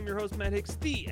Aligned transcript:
I'm 0.00 0.06
your 0.06 0.18
host, 0.18 0.38
Matt 0.38 0.54
Hicks, 0.54 0.76
the 0.76 1.10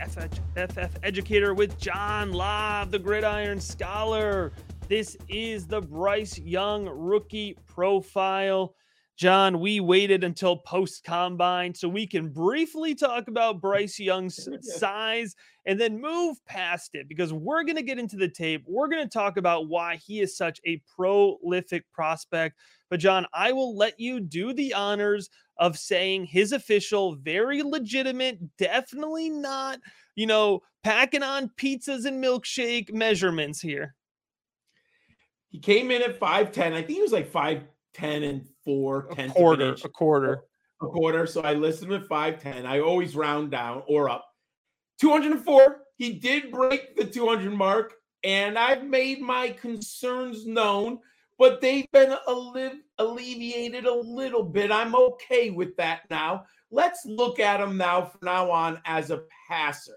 FF, 0.56 0.96
educator 1.02 1.52
with 1.52 1.78
John 1.78 2.32
Lobb, 2.32 2.90
the 2.90 2.98
Gridiron 2.98 3.60
Scholar. 3.60 4.50
This 4.88 5.14
is 5.28 5.66
the 5.66 5.82
Bryce 5.82 6.38
Young 6.38 6.86
rookie 6.88 7.54
profile. 7.66 8.74
John, 9.18 9.60
we 9.60 9.80
waited 9.80 10.24
until 10.24 10.56
post 10.56 11.04
combine 11.04 11.74
so 11.74 11.86
we 11.86 12.06
can 12.06 12.30
briefly 12.30 12.94
talk 12.94 13.28
about 13.28 13.60
Bryce 13.60 13.98
Young's 13.98 14.48
size 14.78 15.36
and 15.66 15.78
then 15.78 16.00
move 16.00 16.38
past 16.46 16.94
it 16.94 17.10
because 17.10 17.30
we're 17.30 17.64
going 17.64 17.76
to 17.76 17.82
get 17.82 17.98
into 17.98 18.16
the 18.16 18.28
tape. 18.28 18.64
We're 18.66 18.88
going 18.88 19.02
to 19.02 19.12
talk 19.12 19.36
about 19.36 19.68
why 19.68 19.96
he 19.96 20.20
is 20.20 20.34
such 20.34 20.62
a 20.64 20.80
prolific 20.96 21.84
prospect. 21.92 22.56
But, 22.88 23.00
John, 23.00 23.26
I 23.34 23.52
will 23.52 23.76
let 23.76 24.00
you 24.00 24.18
do 24.18 24.54
the 24.54 24.72
honors 24.72 25.28
of 25.58 25.78
saying 25.78 26.24
his 26.24 26.52
official, 26.52 27.16
very 27.16 27.62
legitimate, 27.62 28.38
definitely 28.56 29.28
not, 29.28 29.80
you 30.14 30.26
know, 30.26 30.60
packing 30.84 31.22
on 31.22 31.50
pizzas 31.56 32.04
and 32.04 32.22
milkshake 32.22 32.92
measurements 32.92 33.60
here. 33.60 33.94
He 35.50 35.58
came 35.58 35.90
in 35.90 36.02
at 36.02 36.20
5'10. 36.20 36.72
I 36.72 36.82
think 36.82 36.90
he 36.90 37.02
was 37.02 37.12
like 37.12 37.32
5'10 37.32 37.64
and 37.98 38.46
4 38.64 39.08
A 39.10 39.14
tenths 39.14 39.18
of 39.18 39.18
an 39.18 39.30
quarter, 39.30 39.76
a 39.84 39.88
quarter. 39.88 40.40
a 40.82 40.86
quarter. 40.86 41.26
So 41.26 41.42
I 41.42 41.54
listed 41.54 41.88
him 41.90 42.02
at 42.02 42.08
5'10. 42.08 42.66
I 42.66 42.80
always 42.80 43.16
round 43.16 43.50
down 43.50 43.82
or 43.88 44.08
up. 44.08 44.24
204. 45.00 45.80
He 45.96 46.12
did 46.12 46.52
break 46.52 46.96
the 46.96 47.04
200 47.04 47.52
mark, 47.52 47.94
and 48.22 48.58
I've 48.58 48.84
made 48.84 49.20
my 49.20 49.50
concerns 49.50 50.46
known, 50.46 51.00
but 51.38 51.60
they've 51.60 51.90
been 51.92 52.14
alle- 52.26 52.80
alleviated 52.98 53.86
a 53.86 53.94
little 53.94 54.42
bit. 54.42 54.72
I'm 54.72 54.94
okay 54.94 55.50
with 55.50 55.76
that 55.76 56.02
now. 56.10 56.44
Let's 56.70 57.06
look 57.06 57.38
at 57.40 57.60
him 57.60 57.76
now 57.76 58.02
from 58.02 58.20
now 58.22 58.50
on 58.50 58.80
as 58.84 59.10
a 59.10 59.22
passer. 59.48 59.96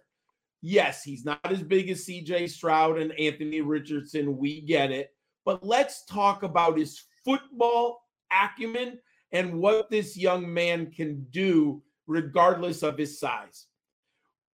Yes, 0.61 1.03
he's 1.03 1.25
not 1.25 1.39
as 1.45 1.63
big 1.63 1.89
as 1.89 2.05
CJ 2.05 2.49
Stroud 2.49 2.99
and 2.99 3.11
Anthony 3.19 3.61
Richardson. 3.61 4.37
We 4.37 4.61
get 4.61 4.91
it. 4.91 5.09
But 5.43 5.65
let's 5.65 6.05
talk 6.05 6.43
about 6.43 6.77
his 6.77 7.03
football 7.25 8.07
acumen 8.31 8.99
and 9.31 9.59
what 9.59 9.89
this 9.89 10.15
young 10.15 10.51
man 10.53 10.91
can 10.91 11.25
do 11.31 11.81
regardless 12.05 12.83
of 12.83 12.97
his 12.97 13.19
size. 13.19 13.65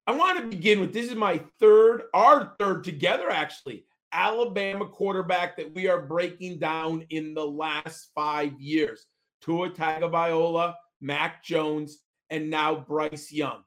I 0.05 0.13
want 0.13 0.39
to 0.39 0.45
begin 0.45 0.79
with 0.79 0.93
this 0.93 1.09
is 1.09 1.15
my 1.15 1.41
third, 1.59 2.03
our 2.13 2.55
third 2.57 2.85
together 2.85 3.29
actually, 3.29 3.85
Alabama 4.17 4.87
quarterback 4.87 5.55
that 5.57 5.75
we 5.75 5.87
are 5.87 6.01
breaking 6.01 6.57
down 6.57 7.05
in 7.11 7.35
the 7.35 7.45
last 7.45 8.09
five 8.15 8.59
years. 8.59 9.05
Tua 9.41 9.69
Tagovailoa, 9.69 10.73
Mac 10.99 11.43
Jones, 11.43 11.99
and 12.31 12.49
now 12.49 12.75
Bryce 12.75 13.31
Young. 13.31 13.61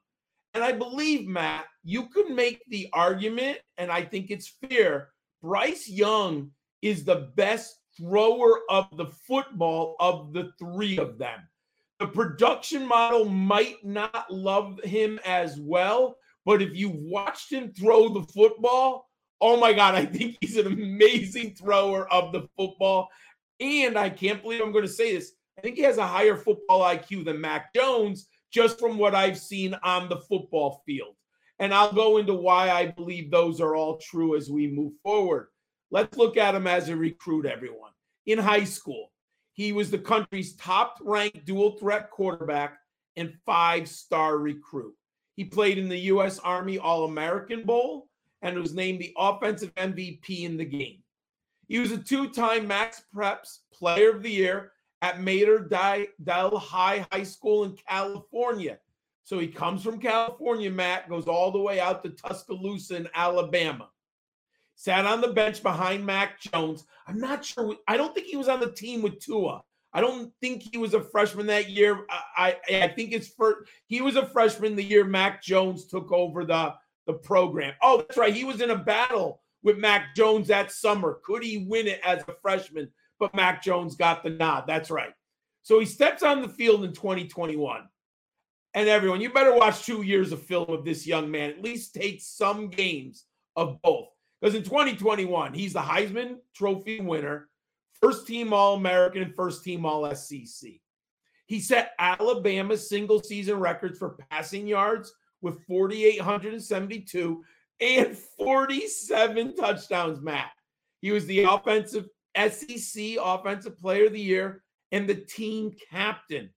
And 0.53 0.61
I 0.61 0.73
believe, 0.73 1.25
Matt, 1.25 1.67
you 1.85 2.09
can 2.09 2.35
make 2.35 2.61
the 2.67 2.89
argument, 2.91 3.59
and 3.77 3.89
I 3.89 4.01
think 4.01 4.29
it's 4.29 4.57
fair. 4.69 5.11
Bryce 5.41 5.87
Young 5.87 6.51
is 6.81 7.05
the 7.05 7.31
best 7.37 7.77
thrower 7.97 8.59
of 8.69 8.89
the 8.97 9.07
football 9.25 9.95
of 10.01 10.33
the 10.33 10.51
three 10.59 10.97
of 10.97 11.17
them. 11.17 11.39
The 11.99 12.07
production 12.07 12.85
model 12.85 13.23
might 13.23 13.85
not 13.85 14.29
love 14.29 14.83
him 14.83 15.17
as 15.25 15.57
well, 15.61 16.17
but 16.45 16.61
if 16.61 16.75
you've 16.75 16.95
watched 16.95 17.53
him 17.53 17.71
throw 17.71 18.09
the 18.09 18.23
football, 18.33 19.07
oh 19.41 19.57
my 19.57 19.73
God, 19.73 19.95
I 19.95 20.05
think 20.05 20.37
he's 20.39 20.57
an 20.57 20.67
amazing 20.67 21.55
thrower 21.55 22.07
of 22.13 22.31
the 22.31 22.47
football. 22.55 23.09
And 23.59 23.97
I 23.97 24.09
can't 24.09 24.41
believe 24.41 24.61
I'm 24.61 24.71
going 24.71 24.85
to 24.85 24.91
say 24.91 25.15
this. 25.15 25.33
I 25.57 25.61
think 25.61 25.75
he 25.75 25.81
has 25.81 25.97
a 25.97 26.07
higher 26.07 26.37
football 26.37 26.81
IQ 26.81 27.25
than 27.25 27.41
Mac 27.41 27.73
Jones, 27.73 28.27
just 28.51 28.79
from 28.79 28.97
what 28.97 29.15
I've 29.15 29.37
seen 29.37 29.75
on 29.83 30.07
the 30.07 30.17
football 30.17 30.83
field. 30.85 31.15
And 31.59 31.73
I'll 31.73 31.93
go 31.93 32.17
into 32.17 32.33
why 32.33 32.69
I 32.71 32.87
believe 32.87 33.29
those 33.29 33.59
are 33.59 33.75
all 33.75 33.97
true 33.97 34.35
as 34.35 34.49
we 34.49 34.67
move 34.67 34.93
forward. 35.03 35.47
Let's 35.91 36.17
look 36.17 36.37
at 36.37 36.55
him 36.55 36.67
as 36.67 36.89
a 36.89 36.95
recruit, 36.95 37.45
everyone. 37.45 37.91
In 38.25 38.39
high 38.39 38.63
school, 38.63 39.11
he 39.53 39.73
was 39.73 39.91
the 39.91 39.97
country's 39.97 40.55
top 40.55 40.97
ranked 41.01 41.45
dual 41.45 41.77
threat 41.77 42.09
quarterback 42.09 42.77
and 43.15 43.33
five 43.45 43.87
star 43.89 44.37
recruit. 44.37 44.95
He 45.35 45.43
played 45.43 45.77
in 45.77 45.89
the 45.89 45.97
U.S. 45.97 46.39
Army 46.39 46.77
All 46.79 47.05
American 47.05 47.63
Bowl 47.63 48.07
and 48.41 48.57
was 48.57 48.73
named 48.73 48.99
the 48.99 49.13
offensive 49.17 49.73
MVP 49.75 50.43
in 50.43 50.57
the 50.57 50.65
game. 50.65 51.03
He 51.67 51.79
was 51.79 51.91
a 51.91 51.97
two 51.97 52.29
time 52.29 52.67
Max 52.67 53.03
Preps 53.15 53.59
Player 53.73 54.11
of 54.11 54.23
the 54.23 54.31
Year 54.31 54.71
at 55.01 55.21
Mater 55.21 55.59
Dei 55.59 56.07
High 56.27 57.05
High 57.11 57.23
School 57.23 57.63
in 57.63 57.77
California. 57.87 58.77
So 59.23 59.39
he 59.39 59.47
comes 59.47 59.83
from 59.83 59.99
California, 59.99 60.69
Matt, 60.69 61.07
goes 61.07 61.27
all 61.27 61.51
the 61.51 61.59
way 61.59 61.79
out 61.79 62.03
to 62.03 62.09
Tuscaloosa 62.09 62.97
in 62.97 63.07
Alabama. 63.15 63.89
Sat 64.75 65.05
on 65.05 65.21
the 65.21 65.29
bench 65.29 65.61
behind 65.61 66.05
Mac 66.05 66.39
Jones. 66.41 66.85
I'm 67.07 67.19
not 67.19 67.45
sure. 67.45 67.75
I 67.87 67.97
don't 67.97 68.15
think 68.15 68.27
he 68.27 68.35
was 68.35 68.49
on 68.49 68.59
the 68.59 68.71
team 68.71 69.01
with 69.01 69.19
Tua. 69.19 69.63
I 69.93 70.01
don't 70.01 70.31
think 70.41 70.63
he 70.71 70.77
was 70.77 70.93
a 70.93 71.01
freshman 71.03 71.45
that 71.47 71.69
year. 71.69 72.05
I 72.09 72.57
I, 72.69 72.83
I 72.83 72.87
think 72.87 73.11
it's 73.11 73.27
for 73.27 73.65
he 73.87 74.01
was 74.01 74.15
a 74.15 74.25
freshman 74.25 74.75
the 74.75 74.83
year 74.83 75.03
Mac 75.03 75.43
Jones 75.43 75.85
took 75.85 76.11
over 76.11 76.45
the 76.45 76.73
the 77.07 77.13
program. 77.13 77.73
Oh, 77.81 77.97
that's 77.97 78.17
right. 78.17 78.33
He 78.33 78.43
was 78.43 78.61
in 78.61 78.69
a 78.71 78.77
battle 78.77 79.41
with 79.63 79.77
Mac 79.77 80.15
Jones 80.15 80.47
that 80.47 80.71
summer. 80.71 81.19
Could 81.23 81.43
he 81.43 81.59
win 81.59 81.87
it 81.87 82.01
as 82.03 82.23
a 82.27 82.35
freshman? 82.41 82.89
But 83.19 83.35
Mac 83.35 83.61
Jones 83.61 83.95
got 83.95 84.23
the 84.23 84.29
nod. 84.29 84.65
That's 84.67 84.89
right. 84.89 85.13
So 85.63 85.79
he 85.79 85.85
steps 85.85 86.23
on 86.23 86.41
the 86.41 86.49
field 86.49 86.83
in 86.83 86.93
2021. 86.93 87.87
And 88.73 88.89
everyone, 88.89 89.21
you 89.21 89.31
better 89.31 89.53
watch 89.53 89.85
two 89.85 90.01
years 90.01 90.31
of 90.31 90.41
film 90.41 90.69
of 90.69 90.85
this 90.85 91.05
young 91.05 91.29
man. 91.29 91.51
At 91.51 91.61
least 91.61 91.93
take 91.93 92.21
some 92.21 92.69
games 92.69 93.25
of 93.55 93.81
both. 93.81 94.07
Because 94.39 94.55
in 94.55 94.63
2021, 94.63 95.53
he's 95.53 95.73
the 95.73 95.81
Heisman 95.81 96.37
Trophy 96.55 96.99
winner, 96.99 97.49
first 98.01 98.25
team 98.25 98.53
All 98.53 98.75
American, 98.75 99.21
and 99.21 99.35
first 99.35 99.63
team 99.63 99.85
All 99.85 100.13
SEC. 100.15 100.71
He 101.45 101.59
set 101.59 101.91
Alabama 101.99 102.77
single 102.77 103.21
season 103.21 103.59
records 103.59 103.99
for 103.99 104.17
passing 104.29 104.65
yards 104.65 105.13
with 105.41 105.65
4,872 105.65 107.43
and 107.79 108.17
47 108.17 109.55
touchdowns, 109.55 110.21
Matt. 110.21 110.51
He 111.01 111.11
was 111.11 111.25
the 111.25 111.43
offensive 111.43 112.07
SEC 112.37 113.17
Offensive 113.21 113.77
Player 113.77 114.05
of 114.05 114.13
the 114.13 114.21
Year 114.21 114.63
and 114.91 115.07
the 115.07 115.15
team 115.15 115.73
captain. 115.89 116.49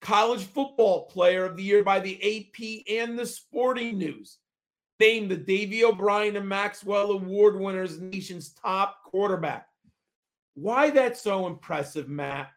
College 0.00 0.44
Football 0.44 1.06
Player 1.06 1.44
of 1.44 1.56
the 1.56 1.62
Year 1.62 1.82
by 1.82 1.98
the 1.98 2.16
AP 2.16 2.84
and 2.88 3.18
the 3.18 3.26
Sporting 3.26 3.98
News. 3.98 4.38
Named 5.00 5.30
the 5.30 5.36
Davy 5.36 5.84
O'Brien 5.84 6.36
and 6.36 6.48
Maxwell 6.48 7.12
Award 7.12 7.58
winners, 7.58 8.00
nation's 8.00 8.52
top 8.52 9.04
quarterback. 9.04 9.66
Why 10.54 10.90
that's 10.90 11.20
so 11.20 11.46
impressive, 11.46 12.08
Matt? 12.08 12.50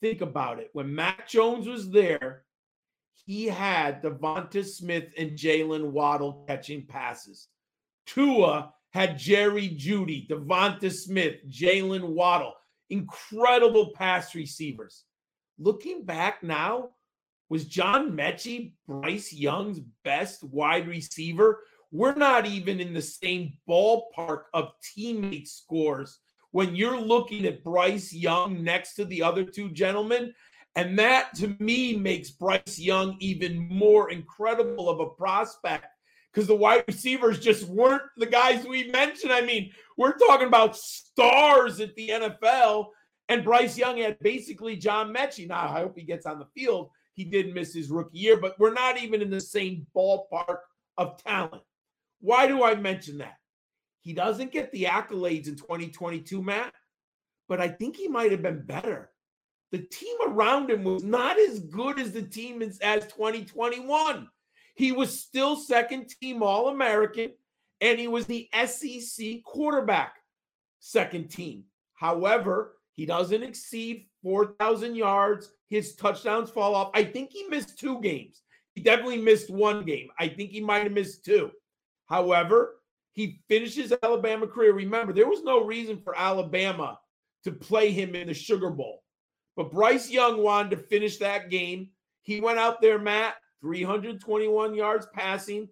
Think 0.00 0.20
about 0.20 0.60
it. 0.60 0.70
When 0.72 0.94
Mac 0.94 1.28
Jones 1.28 1.66
was 1.66 1.90
there, 1.90 2.44
he 3.24 3.46
had 3.46 4.02
Devonta 4.02 4.64
Smith 4.64 5.12
and 5.16 5.32
Jalen 5.32 5.90
Waddle 5.90 6.44
catching 6.46 6.86
passes. 6.86 7.48
Tua 8.06 8.72
had 8.92 9.18
Jerry 9.18 9.68
Jeudy, 9.68 10.28
Devonta 10.28 10.92
Smith, 10.92 11.36
Jalen 11.48 12.04
Waddle, 12.10 12.54
incredible 12.90 13.92
pass 13.94 14.34
receivers. 14.34 15.04
Looking 15.58 16.04
back 16.04 16.42
now, 16.42 16.90
was 17.48 17.64
John 17.64 18.12
Metchie 18.12 18.72
Bryce 18.86 19.32
Young's 19.32 19.80
best 20.04 20.42
wide 20.44 20.86
receiver? 20.86 21.60
We're 21.92 22.14
not 22.14 22.46
even 22.46 22.80
in 22.80 22.92
the 22.92 23.02
same 23.02 23.54
ballpark 23.68 24.44
of 24.52 24.72
teammate 24.82 25.48
scores 25.48 26.18
when 26.50 26.74
you're 26.74 27.00
looking 27.00 27.46
at 27.46 27.64
Bryce 27.64 28.12
Young 28.12 28.62
next 28.62 28.94
to 28.94 29.04
the 29.04 29.22
other 29.22 29.44
two 29.44 29.70
gentlemen. 29.70 30.34
And 30.76 30.98
that 30.98 31.34
to 31.36 31.56
me 31.60 31.96
makes 31.96 32.30
Bryce 32.30 32.78
Young 32.78 33.16
even 33.20 33.68
more 33.68 34.10
incredible 34.10 34.88
of 34.88 35.00
a 35.00 35.10
prospect 35.10 35.86
because 36.32 36.48
the 36.48 36.56
wide 36.56 36.84
receivers 36.88 37.38
just 37.38 37.68
weren't 37.68 38.02
the 38.16 38.26
guys 38.26 38.66
we 38.66 38.90
mentioned. 38.90 39.32
I 39.32 39.42
mean, 39.42 39.70
we're 39.96 40.18
talking 40.18 40.48
about 40.48 40.76
stars 40.76 41.78
at 41.78 41.94
the 41.94 42.08
NFL, 42.08 42.86
and 43.28 43.44
Bryce 43.44 43.78
Young 43.78 43.98
had 43.98 44.18
basically 44.18 44.76
John 44.76 45.14
Metchie. 45.14 45.46
Now, 45.46 45.68
I 45.68 45.80
hope 45.80 45.96
he 45.96 46.02
gets 46.02 46.26
on 46.26 46.40
the 46.40 46.46
field. 46.56 46.90
He 47.14 47.24
did 47.24 47.54
miss 47.54 47.72
his 47.72 47.88
rookie 47.88 48.18
year, 48.18 48.36
but 48.36 48.58
we're 48.58 48.72
not 48.72 49.00
even 49.00 49.22
in 49.22 49.30
the 49.30 49.40
same 49.40 49.86
ballpark 49.96 50.58
of 50.98 51.22
talent. 51.22 51.62
Why 52.20 52.48
do 52.48 52.64
I 52.64 52.74
mention 52.74 53.18
that? 53.18 53.36
He 54.00 54.12
doesn't 54.12 54.52
get 54.52 54.72
the 54.72 54.84
accolades 54.84 55.46
in 55.46 55.54
2022, 55.54 56.42
Matt, 56.42 56.74
but 57.48 57.60
I 57.60 57.68
think 57.68 57.96
he 57.96 58.08
might 58.08 58.32
have 58.32 58.42
been 58.42 58.66
better. 58.66 59.10
The 59.74 59.82
team 59.82 60.16
around 60.24 60.70
him 60.70 60.84
was 60.84 61.02
not 61.02 61.36
as 61.36 61.58
good 61.58 61.98
as 61.98 62.12
the 62.12 62.22
team 62.22 62.62
as, 62.62 62.78
as 62.78 63.08
2021. 63.08 64.28
He 64.76 64.92
was 64.92 65.20
still 65.20 65.56
second 65.56 66.10
team 66.20 66.44
All 66.44 66.68
American, 66.68 67.32
and 67.80 67.98
he 67.98 68.06
was 68.06 68.24
the 68.26 68.48
SEC 68.66 69.42
quarterback, 69.44 70.14
second 70.78 71.28
team. 71.28 71.64
However, 71.94 72.76
he 72.94 73.04
doesn't 73.04 73.42
exceed 73.42 74.06
4,000 74.22 74.94
yards. 74.94 75.50
His 75.68 75.96
touchdowns 75.96 76.50
fall 76.50 76.76
off. 76.76 76.92
I 76.94 77.02
think 77.02 77.32
he 77.32 77.48
missed 77.48 77.76
two 77.76 78.00
games. 78.00 78.42
He 78.76 78.80
definitely 78.80 79.22
missed 79.22 79.50
one 79.50 79.84
game. 79.84 80.06
I 80.20 80.28
think 80.28 80.52
he 80.52 80.60
might 80.60 80.84
have 80.84 80.92
missed 80.92 81.24
two. 81.24 81.50
However, 82.06 82.76
he 83.12 83.40
finishes 83.48 83.92
Alabama 84.04 84.46
career. 84.46 84.72
Remember, 84.72 85.12
there 85.12 85.28
was 85.28 85.42
no 85.42 85.64
reason 85.64 86.00
for 86.00 86.16
Alabama 86.16 86.96
to 87.42 87.50
play 87.50 87.90
him 87.90 88.14
in 88.14 88.28
the 88.28 88.34
Sugar 88.34 88.70
Bowl. 88.70 89.00
But 89.56 89.70
Bryce 89.70 90.10
Young 90.10 90.42
wanted 90.42 90.70
to 90.70 90.76
finish 90.76 91.18
that 91.18 91.50
game. 91.50 91.90
He 92.22 92.40
went 92.40 92.58
out 92.58 92.80
there, 92.80 92.98
Matt, 92.98 93.34
321 93.60 94.74
yards 94.74 95.06
passing, 95.12 95.68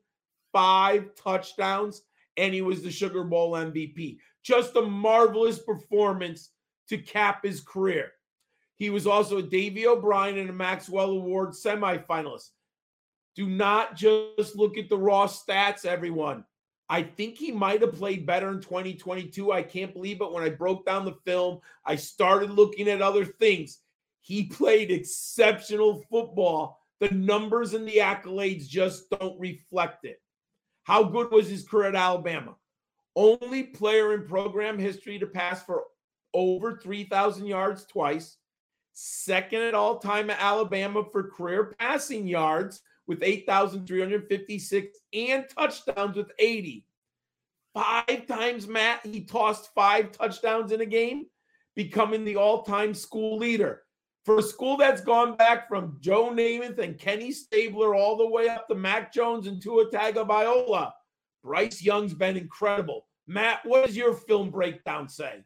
five 0.52 1.14
touchdowns, 1.14 2.02
and 2.37 2.55
he 2.55 2.62
was 2.62 2.82
the 2.82 2.90
Sugar 2.90 3.25
Bowl 3.25 3.52
MVP. 3.52 4.19
Just 4.43 4.76
a 4.76 4.82
marvelous 4.82 5.58
performance 5.58 6.50
to 6.88 6.99
cap 6.99 7.44
his 7.44 7.61
career. 7.61 8.12
He 8.76 8.90
was 8.90 9.06
also 9.06 9.38
a 9.38 9.43
Davy 9.43 9.87
O'Brien 9.87 10.38
and 10.38 10.50
a 10.50 10.52
Maxwell 10.52 11.11
Award 11.11 11.50
semifinalist. 11.50 12.50
Do 13.35 13.49
not 13.49 13.96
just 13.96 14.56
look 14.56 14.76
at 14.76 14.88
the 14.88 14.99
raw 14.99 15.26
stats, 15.26 15.87
everyone. 15.87 16.44
I 16.92 17.02
think 17.02 17.38
he 17.38 17.50
might 17.50 17.80
have 17.80 17.94
played 17.94 18.26
better 18.26 18.50
in 18.50 18.60
2022. 18.60 19.50
I 19.50 19.62
can't 19.62 19.94
believe 19.94 20.20
it. 20.20 20.30
When 20.30 20.42
I 20.42 20.50
broke 20.50 20.84
down 20.84 21.06
the 21.06 21.16
film, 21.24 21.60
I 21.86 21.96
started 21.96 22.50
looking 22.50 22.86
at 22.86 23.00
other 23.00 23.24
things. 23.24 23.78
He 24.20 24.44
played 24.44 24.90
exceptional 24.90 26.04
football. 26.10 26.82
The 27.00 27.08
numbers 27.08 27.72
and 27.72 27.88
the 27.88 27.96
accolades 27.96 28.68
just 28.68 29.08
don't 29.08 29.40
reflect 29.40 30.04
it. 30.04 30.20
How 30.82 31.02
good 31.02 31.32
was 31.32 31.48
his 31.48 31.66
career 31.66 31.88
at 31.88 31.94
Alabama? 31.94 32.56
Only 33.16 33.62
player 33.62 34.12
in 34.12 34.28
program 34.28 34.78
history 34.78 35.18
to 35.18 35.26
pass 35.26 35.64
for 35.64 35.84
over 36.34 36.76
3,000 36.76 37.46
yards 37.46 37.86
twice. 37.86 38.36
Second 38.92 39.62
at 39.62 39.74
all 39.74 39.98
time 39.98 40.28
at 40.28 40.42
Alabama 40.42 41.04
for 41.10 41.30
career 41.30 41.74
passing 41.78 42.26
yards 42.26 42.82
with 43.06 43.22
8,356 43.22 44.99
and 45.12 45.44
touchdowns 45.49 46.16
with 46.16 46.31
80. 46.38 46.84
Five 47.75 48.26
times, 48.26 48.66
Matt, 48.66 49.04
he 49.04 49.22
tossed 49.22 49.70
five 49.75 50.12
touchdowns 50.12 50.72
in 50.72 50.81
a 50.82 50.87
game, 50.87 51.26
becoming 51.75 52.25
the 52.25 52.37
all 52.37 52.62
time 52.62 52.94
school 52.94 53.38
leader. 53.38 53.82
For 54.25 54.38
a 54.38 54.43
school 54.43 54.76
that's 54.76 55.00
gone 55.00 55.37
back 55.37 55.69
from 55.69 55.96
Joe 56.00 56.31
Namath 56.31 56.78
and 56.78 56.99
Kenny 56.99 57.32
Stabler 57.32 57.94
all 57.94 58.16
the 58.16 58.28
way 58.28 58.49
up 58.49 58.69
to 58.69 58.75
Mac 58.75 59.12
Jones 59.12 59.49
and 59.49 59.60
Tua 59.60 59.90
Tagovailoa, 59.90 60.93
Bryce 61.43 61.82
Young's 61.82 62.14
been 62.14 62.37
incredible. 62.37 63.06
Matt, 63.26 63.60
what 63.64 63.87
does 63.87 63.96
your 63.96 64.14
film 64.14 64.50
breakdown 64.50 65.08
say? 65.08 65.43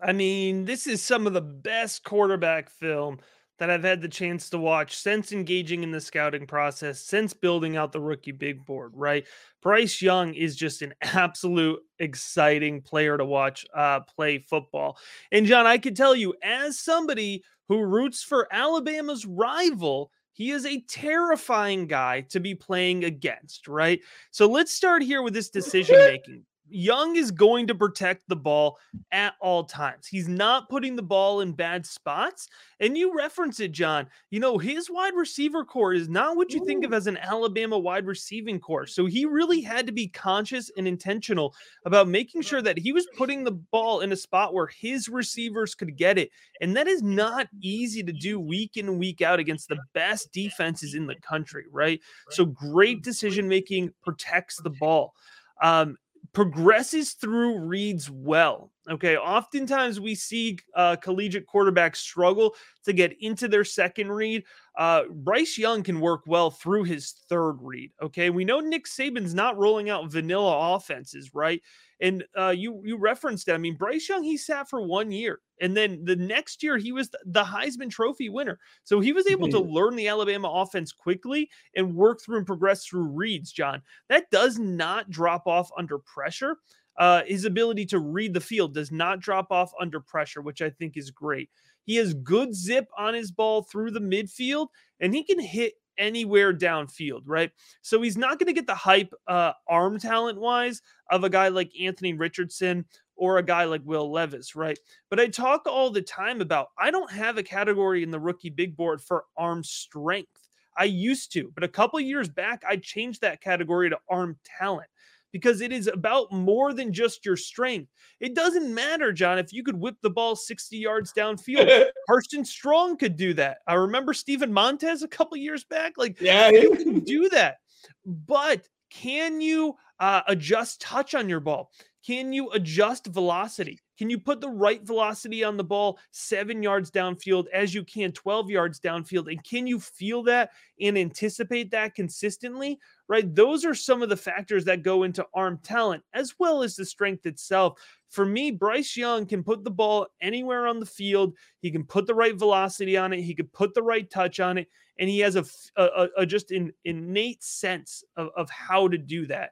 I 0.00 0.12
mean, 0.12 0.64
this 0.64 0.86
is 0.86 1.02
some 1.02 1.26
of 1.26 1.32
the 1.32 1.40
best 1.40 2.04
quarterback 2.04 2.70
film 2.70 3.18
that 3.58 3.70
I've 3.70 3.84
had 3.84 4.00
the 4.00 4.08
chance 4.08 4.50
to 4.50 4.58
watch 4.58 4.96
since 4.96 5.32
engaging 5.32 5.82
in 5.82 5.90
the 5.90 6.00
scouting 6.00 6.46
process, 6.46 7.00
since 7.00 7.34
building 7.34 7.76
out 7.76 7.92
the 7.92 8.00
rookie 8.00 8.32
big 8.32 8.64
board, 8.64 8.92
right? 8.94 9.26
Bryce 9.60 10.00
Young 10.00 10.34
is 10.34 10.56
just 10.56 10.82
an 10.82 10.94
absolute 11.02 11.80
exciting 11.98 12.82
player 12.82 13.18
to 13.18 13.24
watch 13.24 13.66
uh, 13.74 14.00
play 14.00 14.38
football. 14.38 14.98
And 15.32 15.46
John, 15.46 15.66
I 15.66 15.78
can 15.78 15.94
tell 15.94 16.14
you, 16.14 16.34
as 16.42 16.78
somebody 16.78 17.42
who 17.68 17.82
roots 17.82 18.22
for 18.22 18.48
Alabama's 18.52 19.26
rival, 19.26 20.10
he 20.32 20.52
is 20.52 20.64
a 20.64 20.80
terrifying 20.82 21.88
guy 21.88 22.20
to 22.30 22.38
be 22.38 22.54
playing 22.54 23.04
against, 23.04 23.66
right? 23.66 24.00
So 24.30 24.48
let's 24.48 24.72
start 24.72 25.02
here 25.02 25.22
with 25.22 25.34
this 25.34 25.50
decision 25.50 25.96
making. 25.96 26.44
Young 26.70 27.16
is 27.16 27.30
going 27.30 27.66
to 27.66 27.74
protect 27.74 28.28
the 28.28 28.36
ball 28.36 28.78
at 29.12 29.34
all 29.40 29.64
times. 29.64 30.06
He's 30.06 30.28
not 30.28 30.68
putting 30.68 30.96
the 30.96 31.02
ball 31.02 31.40
in 31.40 31.52
bad 31.52 31.86
spots. 31.86 32.48
And 32.80 32.96
you 32.96 33.16
reference 33.16 33.60
it, 33.60 33.72
John. 33.72 34.06
You 34.30 34.40
know, 34.40 34.58
his 34.58 34.90
wide 34.90 35.14
receiver 35.14 35.64
core 35.64 35.94
is 35.94 36.08
not 36.08 36.36
what 36.36 36.52
you 36.52 36.64
think 36.64 36.84
of 36.84 36.92
as 36.92 37.06
an 37.06 37.16
Alabama 37.18 37.78
wide 37.78 38.06
receiving 38.06 38.60
core. 38.60 38.86
So 38.86 39.06
he 39.06 39.24
really 39.24 39.60
had 39.60 39.86
to 39.86 39.92
be 39.92 40.08
conscious 40.08 40.70
and 40.76 40.86
intentional 40.86 41.54
about 41.84 42.08
making 42.08 42.42
sure 42.42 42.62
that 42.62 42.78
he 42.78 42.92
was 42.92 43.06
putting 43.16 43.44
the 43.44 43.52
ball 43.52 44.00
in 44.00 44.12
a 44.12 44.16
spot 44.16 44.54
where 44.54 44.68
his 44.68 45.08
receivers 45.08 45.74
could 45.74 45.96
get 45.96 46.18
it. 46.18 46.30
And 46.60 46.76
that 46.76 46.86
is 46.86 47.02
not 47.02 47.48
easy 47.60 48.02
to 48.02 48.12
do 48.12 48.38
week 48.38 48.76
in 48.76 48.88
and 48.88 48.98
week 48.98 49.22
out 49.22 49.38
against 49.38 49.68
the 49.68 49.78
best 49.94 50.32
defenses 50.32 50.94
in 50.94 51.06
the 51.06 51.16
country, 51.16 51.64
right? 51.70 52.00
So 52.30 52.44
great 52.44 53.02
decision 53.02 53.48
making 53.48 53.92
protects 54.02 54.60
the 54.62 54.70
ball. 54.70 55.14
Um, 55.62 55.96
progresses 56.32 57.12
through 57.12 57.58
reads 57.60 58.10
well. 58.10 58.70
Okay. 58.90 59.16
Oftentimes 59.16 60.00
we 60.00 60.14
see 60.14 60.58
uh, 60.74 60.96
collegiate 60.96 61.46
quarterbacks 61.46 61.96
struggle 61.96 62.54
to 62.84 62.92
get 62.92 63.16
into 63.20 63.46
their 63.48 63.64
second 63.64 64.10
read. 64.10 64.44
Uh, 64.78 65.02
Bryce 65.10 65.58
Young 65.58 65.82
can 65.82 66.00
work 66.00 66.22
well 66.26 66.50
through 66.50 66.84
his 66.84 67.12
third 67.28 67.58
read. 67.60 67.90
Okay. 68.00 68.30
We 68.30 68.44
know 68.44 68.60
Nick 68.60 68.86
Saban's 68.86 69.34
not 69.34 69.58
rolling 69.58 69.90
out 69.90 70.10
vanilla 70.10 70.74
offenses, 70.74 71.34
right? 71.34 71.60
And 72.00 72.24
uh, 72.38 72.50
you 72.50 72.80
you 72.84 72.96
referenced 72.96 73.48
it. 73.48 73.54
I 73.54 73.58
mean, 73.58 73.74
Bryce 73.74 74.08
Young, 74.08 74.22
he 74.22 74.36
sat 74.36 74.70
for 74.70 74.80
one 74.80 75.10
year, 75.10 75.40
and 75.60 75.76
then 75.76 76.04
the 76.04 76.14
next 76.14 76.62
year 76.62 76.78
he 76.78 76.92
was 76.92 77.10
the 77.26 77.42
Heisman 77.42 77.90
Trophy 77.90 78.28
winner. 78.28 78.60
So 78.84 79.00
he 79.00 79.12
was 79.12 79.26
able 79.26 79.48
to 79.48 79.58
learn 79.58 79.96
the 79.96 80.06
Alabama 80.06 80.48
offense 80.48 80.92
quickly 80.92 81.50
and 81.74 81.96
work 81.96 82.20
through 82.22 82.38
and 82.38 82.46
progress 82.46 82.86
through 82.86 83.08
reads. 83.08 83.50
John, 83.50 83.82
that 84.08 84.30
does 84.30 84.60
not 84.60 85.10
drop 85.10 85.48
off 85.48 85.70
under 85.76 85.98
pressure. 85.98 86.58
Uh, 86.98 87.22
his 87.26 87.44
ability 87.44 87.86
to 87.86 88.00
read 88.00 88.34
the 88.34 88.40
field 88.40 88.74
does 88.74 88.90
not 88.90 89.20
drop 89.20 89.46
off 89.50 89.72
under 89.80 90.00
pressure, 90.00 90.42
which 90.42 90.60
I 90.60 90.68
think 90.68 90.96
is 90.96 91.10
great. 91.10 91.48
He 91.84 91.96
has 91.96 92.12
good 92.12 92.54
zip 92.54 92.88
on 92.98 93.14
his 93.14 93.30
ball 93.30 93.62
through 93.62 93.92
the 93.92 94.00
midfield, 94.00 94.66
and 95.00 95.14
he 95.14 95.24
can 95.24 95.38
hit 95.38 95.74
anywhere 95.96 96.52
downfield, 96.52 97.22
right? 97.26 97.50
So 97.82 98.02
he's 98.02 98.16
not 98.16 98.38
going 98.38 98.46
to 98.48 98.52
get 98.52 98.66
the 98.66 98.74
hype 98.74 99.12
uh, 99.26 99.52
arm 99.68 99.98
talent 99.98 100.40
wise 100.40 100.82
of 101.10 101.24
a 101.24 101.30
guy 101.30 101.48
like 101.48 101.72
Anthony 101.80 102.12
Richardson 102.12 102.84
or 103.16 103.38
a 103.38 103.42
guy 103.42 103.64
like 103.64 103.82
Will 103.84 104.10
Levis, 104.10 104.54
right? 104.54 104.78
But 105.10 105.20
I 105.20 105.26
talk 105.26 105.62
all 105.66 105.90
the 105.90 106.02
time 106.02 106.40
about 106.40 106.68
I 106.78 106.90
don't 106.90 107.10
have 107.10 107.36
a 107.36 107.42
category 107.42 108.02
in 108.02 108.10
the 108.10 108.20
rookie 108.20 108.50
big 108.50 108.76
board 108.76 109.00
for 109.00 109.24
arm 109.36 109.64
strength. 109.64 110.48
I 110.76 110.84
used 110.84 111.32
to, 111.32 111.50
but 111.54 111.64
a 111.64 111.68
couple 111.68 111.98
years 111.98 112.28
back, 112.28 112.62
I 112.68 112.76
changed 112.76 113.20
that 113.22 113.40
category 113.40 113.90
to 113.90 113.98
arm 114.08 114.38
talent 114.58 114.88
because 115.32 115.60
it 115.60 115.72
is 115.72 115.86
about 115.86 116.32
more 116.32 116.72
than 116.72 116.92
just 116.92 117.24
your 117.24 117.36
strength. 117.36 117.90
It 118.20 118.34
doesn't 118.34 118.72
matter, 118.72 119.12
John, 119.12 119.38
if 119.38 119.52
you 119.52 119.62
could 119.62 119.78
whip 119.78 119.96
the 120.02 120.10
ball 120.10 120.36
60 120.36 120.76
yards 120.76 121.12
downfield. 121.12 121.86
Carson 122.08 122.44
Strong 122.44 122.98
could 122.98 123.16
do 123.16 123.34
that. 123.34 123.58
I 123.66 123.74
remember 123.74 124.14
Steven 124.14 124.52
Montez 124.52 125.02
a 125.02 125.08
couple 125.08 125.36
years 125.36 125.64
back. 125.64 125.94
Like, 125.96 126.20
Yeah, 126.20 126.48
you 126.50 126.74
can 126.76 127.00
do 127.00 127.28
that. 127.30 127.58
But 128.04 128.66
can 128.90 129.40
you 129.40 129.76
uh, 130.00 130.22
adjust 130.26 130.80
touch 130.80 131.14
on 131.14 131.28
your 131.28 131.40
ball? 131.40 131.70
Can 132.08 132.32
you 132.32 132.48
adjust 132.52 133.06
velocity? 133.08 133.78
Can 133.98 134.08
you 134.08 134.18
put 134.18 134.40
the 134.40 134.48
right 134.48 134.82
velocity 134.82 135.44
on 135.44 135.58
the 135.58 135.64
ball 135.64 135.98
seven 136.10 136.62
yards 136.62 136.90
downfield 136.90 137.48
as 137.52 137.74
you 137.74 137.84
can 137.84 138.12
12 138.12 138.48
yards 138.48 138.80
downfield? 138.80 139.30
And 139.30 139.44
can 139.44 139.66
you 139.66 139.78
feel 139.78 140.22
that 140.22 140.52
and 140.80 140.96
anticipate 140.96 141.70
that 141.72 141.94
consistently? 141.94 142.78
Right? 143.08 143.34
Those 143.34 143.66
are 143.66 143.74
some 143.74 144.00
of 144.02 144.08
the 144.08 144.16
factors 144.16 144.64
that 144.64 144.82
go 144.82 145.02
into 145.02 145.26
arm 145.34 145.58
talent 145.62 146.02
as 146.14 146.34
well 146.38 146.62
as 146.62 146.76
the 146.76 146.86
strength 146.86 147.26
itself. 147.26 147.78
For 148.08 148.24
me, 148.24 148.52
Bryce 148.52 148.96
Young 148.96 149.26
can 149.26 149.44
put 149.44 149.62
the 149.62 149.70
ball 149.70 150.06
anywhere 150.22 150.66
on 150.66 150.80
the 150.80 150.86
field. 150.86 151.36
He 151.60 151.70
can 151.70 151.84
put 151.84 152.06
the 152.06 152.14
right 152.14 152.38
velocity 152.38 152.96
on 152.96 153.12
it. 153.12 153.20
He 153.20 153.34
could 153.34 153.52
put 153.52 153.74
the 153.74 153.82
right 153.82 154.08
touch 154.08 154.40
on 154.40 154.56
it. 154.56 154.68
And 154.98 155.10
he 155.10 155.18
has 155.18 155.36
a, 155.36 155.44
a, 155.76 156.08
a 156.16 156.24
just 156.24 156.52
an 156.52 156.72
innate 156.86 157.44
sense 157.44 158.02
of, 158.16 158.30
of 158.34 158.48
how 158.48 158.88
to 158.88 158.96
do 158.96 159.26
that 159.26 159.50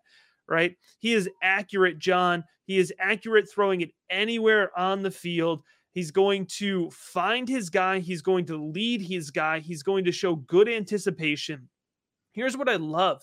right? 0.49 0.77
He 0.99 1.15
is 1.15 1.29
accurate, 1.43 1.99
John. 1.99 2.45
He 2.65 2.79
is 2.79 2.93
accurate 2.99 3.51
throwing 3.51 3.81
it 3.81 3.91
anywhere 4.11 4.77
on 4.79 5.03
the 5.03 5.11
field. 5.11 5.63
He's 5.93 6.11
going 6.11 6.47
to 6.59 6.91
find 6.91 7.49
his 7.49 7.71
guy. 7.71 8.01
He's 8.01 8.23
going 8.23 8.45
to 8.47 8.63
lead 8.63 9.01
his 9.01 9.31
guy. 9.31 9.61
He's 9.61 9.83
going 9.83 10.05
to 10.05 10.13
show 10.13 10.37
good 10.37 10.69
anticipation. 10.69 11.69
Here's 12.33 12.57
what 12.57 12.69
I 12.69 12.77
love 12.77 13.23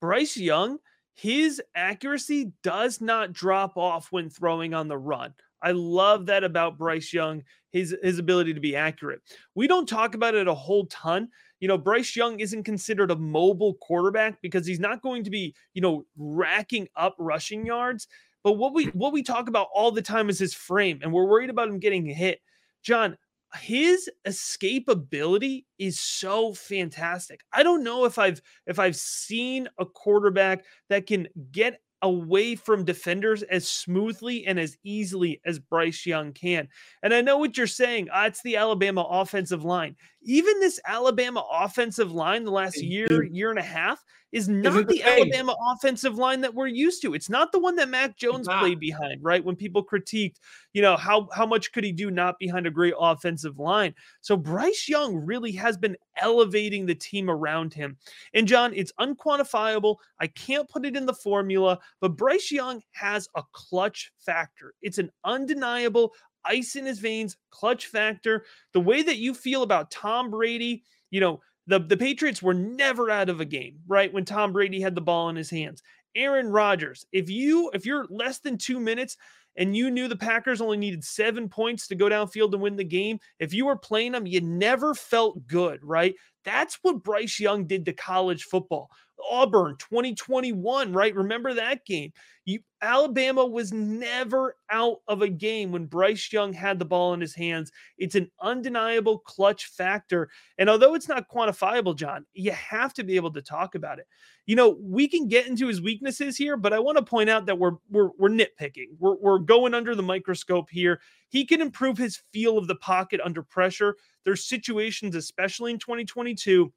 Bryce 0.00 0.36
Young, 0.36 0.78
his 1.14 1.60
accuracy 1.74 2.52
does 2.62 3.00
not 3.00 3.32
drop 3.32 3.76
off 3.76 4.08
when 4.10 4.30
throwing 4.30 4.74
on 4.74 4.88
the 4.88 4.98
run. 4.98 5.34
I 5.62 5.72
love 5.72 6.26
that 6.26 6.42
about 6.42 6.78
Bryce 6.78 7.12
Young, 7.12 7.42
his 7.70 7.94
his 8.02 8.18
ability 8.18 8.54
to 8.54 8.60
be 8.60 8.74
accurate. 8.74 9.20
We 9.54 9.66
don't 9.68 9.88
talk 9.88 10.14
about 10.14 10.34
it 10.34 10.48
a 10.48 10.54
whole 10.54 10.86
ton 10.86 11.28
you 11.62 11.68
know, 11.68 11.78
Bryce 11.78 12.16
Young 12.16 12.40
isn't 12.40 12.64
considered 12.64 13.12
a 13.12 13.16
mobile 13.16 13.74
quarterback 13.74 14.42
because 14.42 14.66
he's 14.66 14.80
not 14.80 15.00
going 15.00 15.22
to 15.22 15.30
be, 15.30 15.54
you 15.74 15.80
know, 15.80 16.04
racking 16.16 16.88
up 16.96 17.14
rushing 17.20 17.64
yards. 17.64 18.08
But 18.42 18.54
what 18.54 18.74
we 18.74 18.86
what 18.86 19.12
we 19.12 19.22
talk 19.22 19.48
about 19.48 19.68
all 19.72 19.92
the 19.92 20.02
time 20.02 20.28
is 20.28 20.40
his 20.40 20.52
frame, 20.52 20.98
and 21.02 21.12
we're 21.12 21.24
worried 21.24 21.50
about 21.50 21.68
him 21.68 21.78
getting 21.78 22.04
hit. 22.04 22.40
John, 22.82 23.16
his 23.56 24.08
escapability 24.26 25.64
is 25.78 26.00
so 26.00 26.54
fantastic. 26.54 27.40
I 27.52 27.62
don't 27.62 27.84
know 27.84 28.04
if 28.04 28.18
I've 28.18 28.40
if 28.66 28.78
I've 28.78 28.96
seen 28.96 29.68
a 29.78 29.86
quarterback 29.86 30.64
that 30.88 31.06
can 31.06 31.28
get 31.50 31.80
away 32.02 32.56
from 32.56 32.84
defenders 32.84 33.42
as 33.44 33.66
smoothly 33.66 34.46
and 34.46 34.58
as 34.58 34.76
easily 34.84 35.40
as 35.46 35.58
Bryce 35.58 36.04
Young 36.04 36.32
can. 36.32 36.68
And 37.02 37.14
I 37.14 37.20
know 37.20 37.38
what 37.38 37.56
you're 37.56 37.66
saying. 37.66 38.10
Uh, 38.10 38.24
it's 38.26 38.42
the 38.42 38.56
Alabama 38.56 39.02
offensive 39.02 39.64
line. 39.64 39.96
Even 40.22 40.60
this 40.60 40.80
Alabama 40.86 41.44
offensive 41.52 42.12
line, 42.12 42.44
the 42.44 42.50
last 42.50 42.82
year, 42.82 43.24
year 43.24 43.50
and 43.50 43.58
a 43.58 43.62
half, 43.62 44.02
is 44.32 44.48
not 44.48 44.88
the, 44.88 44.94
the 44.94 45.02
Alabama 45.02 45.54
offensive 45.72 46.16
line 46.16 46.40
that 46.40 46.54
we're 46.54 46.66
used 46.66 47.02
to. 47.02 47.12
It's 47.12 47.28
not 47.28 47.52
the 47.52 47.58
one 47.58 47.76
that 47.76 47.90
Mac 47.90 48.16
Jones 48.16 48.48
played 48.48 48.80
behind, 48.80 49.22
right? 49.22 49.44
When 49.44 49.56
people 49.56 49.84
critiqued, 49.84 50.36
you 50.72 50.80
know, 50.80 50.96
how 50.96 51.28
how 51.34 51.44
much 51.44 51.72
could 51.72 51.84
he 51.84 51.92
do 51.92 52.10
not 52.10 52.38
behind 52.38 52.66
a 52.66 52.70
great 52.70 52.94
offensive 52.98 53.58
line? 53.58 53.94
So 54.22 54.36
Bryce 54.36 54.88
Young 54.88 55.14
really 55.14 55.52
has 55.52 55.76
been 55.76 55.96
elevating 56.20 56.86
the 56.86 56.94
team 56.94 57.30
around 57.30 57.74
him. 57.74 57.96
And 58.34 58.46
John, 58.46 58.72
it's 58.74 58.92
unquantifiable. 59.00 59.96
I 60.20 60.26
can't 60.28 60.68
put 60.68 60.84
it 60.84 60.96
in 60.96 61.06
the 61.06 61.14
formula, 61.14 61.78
but 62.00 62.16
Bryce 62.16 62.50
Young 62.50 62.82
has 62.92 63.28
a 63.36 63.42
clutch 63.52 64.12
factor. 64.18 64.74
It's 64.82 64.98
an 64.98 65.10
undeniable 65.24 66.12
ice 66.44 66.76
in 66.76 66.86
his 66.86 66.98
veins 66.98 67.36
clutch 67.50 67.86
factor. 67.86 68.44
The 68.72 68.80
way 68.80 69.02
that 69.02 69.18
you 69.18 69.34
feel 69.34 69.62
about 69.62 69.90
Tom 69.90 70.30
Brady, 70.30 70.82
you 71.10 71.20
know, 71.20 71.40
the, 71.66 71.78
the 71.78 71.96
Patriots 71.96 72.42
were 72.42 72.54
never 72.54 73.10
out 73.10 73.28
of 73.28 73.40
a 73.40 73.44
game, 73.44 73.78
right? 73.86 74.12
When 74.12 74.24
Tom 74.24 74.52
Brady 74.52 74.80
had 74.80 74.94
the 74.94 75.00
ball 75.00 75.28
in 75.28 75.36
his 75.36 75.50
hands. 75.50 75.82
Aaron 76.14 76.48
Rodgers, 76.48 77.06
if 77.12 77.30
you 77.30 77.70
if 77.72 77.86
you're 77.86 78.06
less 78.10 78.38
than 78.38 78.58
two 78.58 78.78
minutes 78.78 79.16
and 79.56 79.76
you 79.76 79.90
knew 79.90 80.08
the 80.08 80.16
Packers 80.16 80.60
only 80.60 80.76
needed 80.76 81.04
seven 81.04 81.48
points 81.48 81.86
to 81.88 81.94
go 81.94 82.06
downfield 82.06 82.52
and 82.52 82.62
win 82.62 82.76
the 82.76 82.84
game, 82.84 83.18
if 83.38 83.52
you 83.52 83.66
were 83.66 83.76
playing 83.76 84.12
them, 84.12 84.26
you 84.26 84.40
never 84.40 84.94
felt 84.94 85.46
good, 85.46 85.80
right? 85.82 86.14
That's 86.44 86.78
what 86.82 87.02
Bryce 87.02 87.38
Young 87.38 87.66
did 87.66 87.84
to 87.86 87.92
college 87.92 88.44
football. 88.44 88.90
Auburn 89.30 89.76
2021, 89.78 90.92
right? 90.92 91.14
Remember 91.14 91.54
that 91.54 91.84
game? 91.84 92.12
You, 92.44 92.58
Alabama 92.80 93.46
was 93.46 93.72
never 93.72 94.56
out 94.68 94.98
of 95.06 95.22
a 95.22 95.28
game 95.28 95.70
when 95.70 95.86
Bryce 95.86 96.32
Young 96.32 96.52
had 96.52 96.78
the 96.78 96.84
ball 96.84 97.14
in 97.14 97.20
his 97.20 97.34
hands. 97.34 97.70
It's 97.98 98.16
an 98.16 98.30
undeniable 98.40 99.20
clutch 99.20 99.66
factor. 99.66 100.28
And 100.58 100.68
although 100.68 100.94
it's 100.94 101.08
not 101.08 101.28
quantifiable, 101.28 101.94
John, 101.94 102.26
you 102.34 102.50
have 102.50 102.94
to 102.94 103.04
be 103.04 103.14
able 103.14 103.32
to 103.34 103.42
talk 103.42 103.76
about 103.76 104.00
it. 104.00 104.06
You 104.46 104.56
know, 104.56 104.76
we 104.80 105.06
can 105.06 105.28
get 105.28 105.46
into 105.46 105.68
his 105.68 105.80
weaknesses 105.80 106.36
here, 106.36 106.56
but 106.56 106.72
I 106.72 106.80
want 106.80 106.98
to 106.98 107.04
point 107.04 107.30
out 107.30 107.46
that 107.46 107.58
we're 107.58 107.76
we're, 107.90 108.10
we're 108.18 108.28
nitpicking. 108.28 108.88
We're, 108.98 109.16
we're 109.16 109.38
going 109.38 109.72
under 109.72 109.94
the 109.94 110.02
microscope 110.02 110.68
here. 110.68 111.00
He 111.28 111.44
can 111.44 111.60
improve 111.60 111.96
his 111.96 112.20
feel 112.32 112.58
of 112.58 112.66
the 112.66 112.74
pocket 112.74 113.20
under 113.24 113.42
pressure. 113.42 113.96
There's 114.24 114.44
situations, 114.44 115.14
especially 115.14 115.70
in 115.70 115.78
2022, 115.78 116.72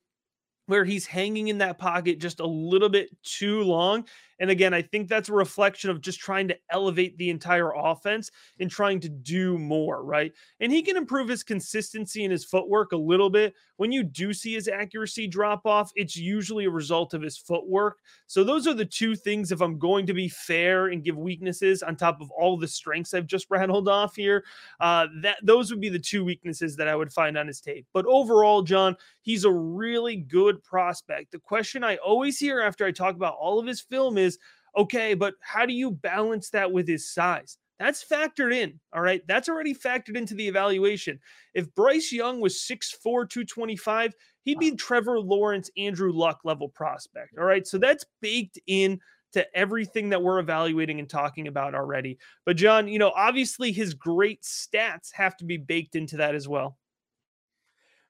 where 0.68 0.86
he's 0.86 1.06
hanging 1.06 1.48
in 1.48 1.60
that 1.60 1.78
pocket 1.78 2.20
just 2.20 2.40
a 2.40 2.46
little 2.46 2.90
bit 2.90 3.10
too 3.24 3.62
long. 3.62 4.06
And 4.40 4.50
again, 4.50 4.74
I 4.74 4.82
think 4.82 5.08
that's 5.08 5.30
a 5.30 5.34
reflection 5.34 5.90
of 5.90 6.02
just 6.02 6.20
trying 6.20 6.48
to 6.50 6.58
elevate 6.70 7.18
the 7.18 7.30
entire 7.30 7.72
offense 7.72 8.32
and 8.60 8.70
trying 8.70 9.00
to 9.02 9.10
do 9.10 9.58
more, 9.58 10.04
right? 10.04 10.34
And 10.60 10.72
he 10.72 10.82
can 10.82 10.98
improve 10.98 11.30
his 11.30 11.44
consistency 11.44 12.24
and 12.24 12.32
his 12.32 12.46
footwork 12.46 12.92
a 12.92 12.98
little 12.98 13.30
bit. 13.30 13.54
When 13.78 13.92
you 13.92 14.04
do 14.04 14.34
see 14.34 14.54
his 14.54 14.68
accuracy 14.68 15.28
drop 15.28 15.66
off, 15.66 15.92
it's 15.96 16.16
usually 16.16 16.66
a 16.66 16.70
result 16.70 17.14
of 17.14 17.22
his 17.22 17.38
footwork. 17.38 18.00
So 18.28 18.44
those 18.44 18.68
are 18.68 18.74
the 18.74 18.86
two 18.86 19.16
things 19.16 19.52
if 19.52 19.62
I'm 19.62 19.78
going 19.78 20.06
to 20.08 20.14
be 20.14 20.30
fair 20.30 20.88
and 20.88 21.04
give 21.04 21.18
weaknesses 21.18 21.84
on 21.84 21.96
top 21.96 22.22
of 22.22 22.30
all 22.32 22.58
the 22.58 22.68
strengths 22.68 23.14
I've 23.14 23.28
just 23.28 23.48
rattled 23.50 23.88
off 23.88 24.16
here, 24.16 24.44
uh, 24.80 25.08
that 25.22 25.38
those 25.44 25.70
would 25.72 25.82
be 25.82 25.90
the 25.90 26.00
two 26.00 26.26
weaknesses 26.26 26.76
that 26.76 26.88
I 26.88 26.96
would 26.96 27.12
find 27.12 27.38
on 27.38 27.48
his 27.48 27.62
tape. 27.62 27.86
But 27.94 28.06
overall, 28.06 28.62
John, 28.62 28.96
he's 29.22 29.46
a 29.46 29.52
really 29.52 30.18
good 30.18 30.64
prospect. 30.64 31.32
The 31.32 31.40
question 31.40 31.84
I 31.84 31.98
always 31.98 32.38
hear 32.38 32.62
after 32.62 32.86
I 32.86 32.92
talk 32.92 33.16
about 33.16 33.36
all 33.40 33.60
of 33.60 33.68
his 33.68 33.82
film 33.82 34.18
is 34.18 34.25
is 34.26 34.38
okay, 34.76 35.14
but 35.14 35.36
how 35.40 35.66
do 35.66 35.74
you 35.74 35.92
balance 35.92 36.50
that 36.50 36.72
with 36.72 36.88
his 36.88 37.14
size? 37.14 37.58
That's 37.80 38.06
factored 38.06 38.54
in. 38.54 38.80
All 38.94 39.02
right. 39.02 39.22
That's 39.28 39.50
already 39.50 39.76
factored 39.76 40.16
into 40.16 40.34
the 40.34 40.48
evaluation. 40.48 41.20
If 41.54 41.74
Bryce 41.76 42.12
Young 42.12 42.40
was 42.40 42.56
6'4, 42.56 43.02
225, 43.04 44.14
he'd 44.44 44.60
be 44.60 44.72
Trevor 44.76 45.20
Lawrence, 45.20 45.70
Andrew 45.78 46.12
Luck 46.14 46.40
level 46.46 46.70
prospect. 46.70 47.38
All 47.38 47.44
right. 47.44 47.68
So 47.68 47.78
that's 47.78 48.06
baked 48.22 48.60
in 48.68 49.00
to 49.34 49.46
everything 49.54 50.10
that 50.10 50.22
we're 50.22 50.40
evaluating 50.40 51.00
and 51.00 51.10
talking 51.10 51.50
about 51.50 51.76
already. 51.76 52.18
But, 52.46 52.56
John, 52.56 52.88
you 52.88 53.00
know, 53.00 53.12
obviously 53.14 53.74
his 53.74 53.94
great 53.94 54.44
stats 54.44 55.12
have 55.12 55.36
to 55.38 55.46
be 55.46 55.58
baked 55.58 55.96
into 55.96 56.18
that 56.18 56.36
as 56.36 56.48
well. 56.48 56.78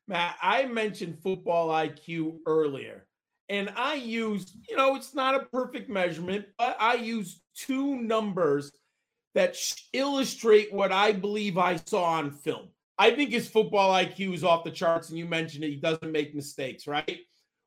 Matt, 0.08 0.36
I 0.40 0.66
mentioned 0.66 1.18
football 1.24 1.70
IQ 1.70 2.38
earlier. 2.46 3.08
And 3.50 3.72
I 3.76 3.96
used, 3.96 4.56
you 4.68 4.76
know, 4.76 4.96
it's 4.96 5.14
not 5.14 5.36
a 5.36 5.46
perfect 5.46 5.90
measurement, 5.90 6.46
but 6.58 6.78
I 6.80 6.96
used 6.96 7.42
two 7.56 7.96
numbers 7.96 8.72
that 9.36 9.56
illustrate 9.94 10.74
what 10.74 10.92
I 10.92 11.12
believe 11.12 11.58
I 11.58 11.76
saw 11.76 12.04
on 12.06 12.32
film. 12.32 12.70
I 12.98 13.12
think 13.12 13.32
his 13.32 13.48
football 13.48 13.94
IQ 13.94 14.34
is 14.34 14.44
off 14.44 14.64
the 14.64 14.72
charts, 14.72 15.10
and 15.10 15.20
you 15.20 15.26
mentioned 15.26 15.64
it. 15.64 15.70
He 15.70 15.76
doesn't 15.76 16.12
make 16.12 16.34
mistakes, 16.34 16.88
right? 16.88 17.20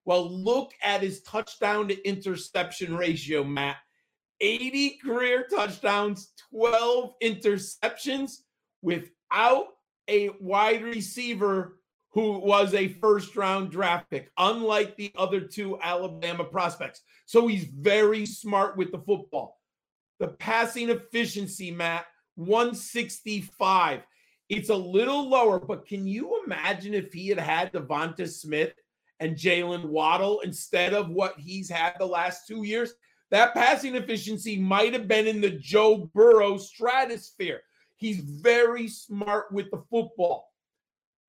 Well, 0.04 0.28
look 0.30 0.72
at 0.82 1.02
his 1.02 1.20
touchdown 1.20 1.88
to 1.88 2.08
interception 2.08 2.96
ratio, 2.96 3.44
Matt. 3.44 3.76
80 4.40 4.98
career 5.04 5.46
touchdowns, 5.50 6.32
12 6.50 7.12
interceptions 7.22 8.38
without 8.82 9.66
a 10.08 10.30
wide 10.40 10.82
receiver 10.82 11.77
who 12.12 12.38
was 12.38 12.74
a 12.74 12.88
first 12.88 13.36
round 13.36 13.70
draft 13.70 14.10
pick, 14.10 14.30
unlike 14.38 14.96
the 14.96 15.12
other 15.16 15.40
two 15.40 15.78
Alabama 15.80 16.44
prospects. 16.44 17.02
So 17.26 17.46
he's 17.46 17.64
very 17.64 18.24
smart 18.24 18.76
with 18.76 18.92
the 18.92 18.98
football. 18.98 19.58
The 20.18 20.28
passing 20.28 20.90
efficiency, 20.90 21.70
Matt, 21.70 22.06
165. 22.36 24.00
It's 24.48 24.70
a 24.70 24.74
little 24.74 25.28
lower, 25.28 25.58
but 25.58 25.86
can 25.86 26.06
you 26.06 26.42
imagine 26.44 26.94
if 26.94 27.12
he 27.12 27.28
had 27.28 27.38
had 27.38 27.72
Devonta 27.72 28.26
Smith 28.26 28.72
and 29.20 29.36
Jalen 29.36 29.84
Waddle 29.84 30.40
instead 30.40 30.94
of 30.94 31.10
what 31.10 31.38
he's 31.38 31.68
had 31.68 31.94
the 31.98 32.06
last 32.06 32.46
two 32.46 32.64
years? 32.64 32.94
That 33.30 33.52
passing 33.52 33.94
efficiency 33.94 34.58
might 34.58 34.94
have 34.94 35.06
been 35.06 35.26
in 35.26 35.42
the 35.42 35.50
Joe 35.50 36.10
Burrow 36.14 36.56
stratosphere. 36.56 37.60
He's 37.96 38.20
very 38.20 38.88
smart 38.88 39.52
with 39.52 39.70
the 39.70 39.82
football 39.90 40.48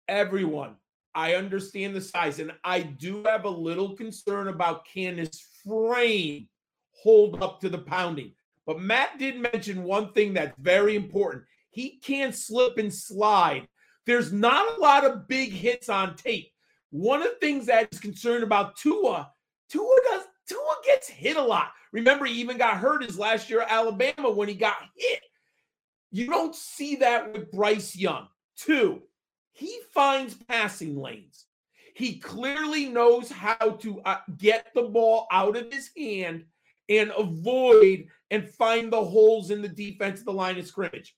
everyone. 0.09 0.75
I 1.15 1.35
understand 1.35 1.95
the 1.95 2.01
size, 2.01 2.39
and 2.39 2.51
I 2.63 2.81
do 2.81 3.23
have 3.23 3.45
a 3.45 3.49
little 3.49 3.95
concern 3.95 4.47
about 4.47 4.85
can 4.85 5.17
his 5.17 5.41
frame 5.65 6.47
hold 6.91 7.41
up 7.41 7.61
to 7.61 7.69
the 7.69 7.77
pounding. 7.77 8.33
But 8.65 8.79
Matt 8.79 9.17
did 9.17 9.39
mention 9.39 9.83
one 9.83 10.13
thing 10.13 10.33
that's 10.33 10.57
very 10.59 10.95
important. 10.95 11.43
He 11.71 11.99
can't 12.03 12.35
slip 12.35 12.77
and 12.77 12.93
slide. 12.93 13.67
There's 14.05 14.31
not 14.31 14.77
a 14.77 14.81
lot 14.81 15.05
of 15.05 15.27
big 15.27 15.51
hits 15.51 15.89
on 15.89 16.15
tape. 16.15 16.51
One 16.91 17.21
of 17.21 17.29
the 17.29 17.37
things 17.39 17.67
that 17.67 17.89
is 17.91 17.99
concerned 17.99 18.43
about 18.43 18.75
Tua, 18.77 19.31
Tua 19.69 19.95
does 20.09 20.23
Tua 20.47 20.75
gets 20.83 21.07
hit 21.07 21.37
a 21.37 21.41
lot. 21.41 21.71
Remember, 21.91 22.25
he 22.25 22.39
even 22.41 22.57
got 22.57 22.77
hurt 22.77 23.03
his 23.03 23.19
last 23.19 23.49
year 23.49 23.61
at 23.61 23.71
Alabama 23.71 24.31
when 24.31 24.47
he 24.47 24.55
got 24.55 24.77
hit. 24.95 25.21
You 26.11 26.27
don't 26.27 26.55
see 26.55 26.97
that 26.97 27.31
with 27.31 27.51
Bryce 27.51 27.95
Young. 27.95 28.27
Two, 28.57 29.03
he 29.59 29.77
finds 29.93 30.35
passing 30.35 30.95
lanes. 30.95 31.45
He 31.93 32.17
clearly 32.17 32.85
knows 32.85 33.29
how 33.29 33.71
to 33.81 33.99
uh, 34.05 34.19
get 34.37 34.67
the 34.73 34.83
ball 34.83 35.27
out 35.33 35.57
of 35.57 35.71
his 35.71 35.89
hand 35.97 36.45
and 36.87 37.11
avoid 37.17 38.05
and 38.31 38.47
find 38.47 38.91
the 38.91 39.03
holes 39.03 39.51
in 39.51 39.61
the 39.61 39.67
defense 39.67 40.21
of 40.21 40.27
the 40.27 40.31
line 40.31 40.57
of 40.57 40.65
scrimmage. 40.65 41.13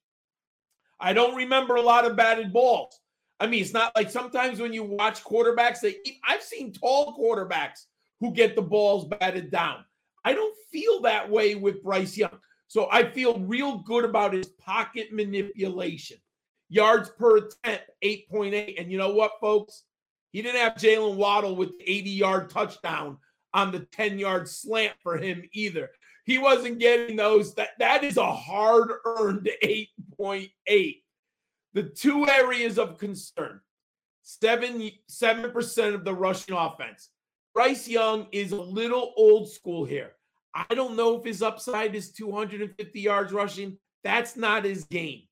I 0.99 1.13
don't 1.13 1.35
remember 1.35 1.75
a 1.75 1.81
lot 1.83 2.05
of 2.05 2.15
batted 2.15 2.51
balls. 2.51 2.99
I 3.39 3.45
mean, 3.45 3.61
it's 3.61 3.73
not 3.73 3.95
like 3.95 4.09
sometimes 4.09 4.59
when 4.59 4.73
you 4.73 4.83
watch 4.83 5.23
quarterbacks, 5.23 5.79
they 5.79 5.97
I've 6.27 6.41
seen 6.41 6.73
tall 6.73 7.15
quarterbacks 7.15 7.85
who 8.19 8.33
get 8.33 8.55
the 8.55 8.61
balls 8.63 9.05
batted 9.05 9.51
down. 9.51 9.85
I 10.25 10.33
don't 10.33 10.55
feel 10.71 11.01
that 11.01 11.29
way 11.29 11.53
with 11.53 11.83
Bryce 11.83 12.17
Young. 12.17 12.39
So 12.67 12.87
I 12.91 13.11
feel 13.11 13.39
real 13.39 13.77
good 13.79 14.03
about 14.03 14.33
his 14.33 14.47
pocket 14.47 15.13
manipulation 15.13 16.17
yards 16.71 17.09
per 17.09 17.37
attempt, 17.37 17.91
8.8. 18.03 18.81
And 18.81 18.91
you 18.91 18.97
know 18.97 19.13
what, 19.13 19.33
folks? 19.39 19.83
He 20.31 20.41
didn't 20.41 20.61
have 20.61 20.75
Jalen 20.75 21.17
Waddle 21.17 21.55
with 21.55 21.77
the 21.77 21.91
80 21.91 22.09
yard 22.09 22.49
touchdown 22.49 23.17
on 23.53 23.71
the 23.71 23.81
10 23.91 24.17
yard 24.17 24.47
slant 24.47 24.93
for 25.03 25.17
him 25.17 25.43
either. 25.51 25.89
He 26.25 26.37
wasn't 26.37 26.79
getting 26.79 27.17
those. 27.17 27.53
That, 27.55 27.71
that 27.79 28.03
is 28.03 28.17
a 28.17 28.31
hard 28.31 28.91
earned 29.05 29.49
8.8. 29.63 31.01
The 31.73 31.83
two 31.83 32.27
areas 32.27 32.79
of 32.79 32.97
concern 32.97 33.59
seven, 34.23 34.91
7% 35.09 35.93
of 35.93 36.05
the 36.05 36.13
rushing 36.13 36.55
offense. 36.55 37.09
Bryce 37.53 37.87
Young 37.87 38.27
is 38.31 38.53
a 38.53 38.61
little 38.61 39.13
old 39.17 39.51
school 39.51 39.83
here. 39.83 40.11
I 40.53 40.73
don't 40.73 40.95
know 40.95 41.17
if 41.17 41.25
his 41.25 41.41
upside 41.41 41.95
is 41.95 42.11
250 42.13 42.99
yards 42.99 43.33
rushing. 43.33 43.77
That's 44.03 44.37
not 44.37 44.63
his 44.63 44.85
game. 44.85 45.23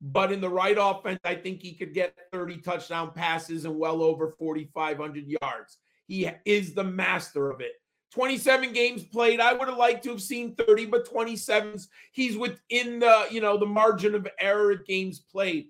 But 0.00 0.30
in 0.30 0.40
the 0.40 0.48
right 0.48 0.76
offense, 0.78 1.20
I 1.24 1.34
think 1.34 1.62
he 1.62 1.72
could 1.72 1.94
get 1.94 2.16
30 2.32 2.58
touchdown 2.58 3.12
passes 3.12 3.64
and 3.64 3.78
well 3.78 4.02
over 4.02 4.34
4,500 4.38 5.24
yards. 5.26 5.78
He 6.06 6.30
is 6.44 6.74
the 6.74 6.84
master 6.84 7.50
of 7.50 7.60
it. 7.60 7.72
27 8.12 8.72
games 8.72 9.04
played. 9.04 9.40
I 9.40 9.52
would 9.52 9.68
have 9.68 9.76
liked 9.76 10.04
to 10.04 10.10
have 10.10 10.22
seen 10.22 10.54
30, 10.54 10.86
but 10.86 11.10
27s, 11.10 11.88
he's 12.12 12.36
within 12.36 13.00
the, 13.00 13.26
you 13.30 13.40
know, 13.40 13.58
the 13.58 13.66
margin 13.66 14.14
of 14.14 14.28
error 14.38 14.72
at 14.72 14.86
games 14.86 15.18
played. 15.18 15.68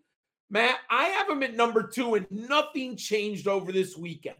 Matt, 0.51 0.79
I 0.89 1.05
have 1.07 1.29
him 1.29 1.43
at 1.43 1.57
number 1.57 1.83
two, 1.83 2.15
and 2.15 2.27
nothing 2.31 2.97
changed 2.97 3.49
over 3.49 3.73
this 3.73 3.97
weekend. 3.97 4.37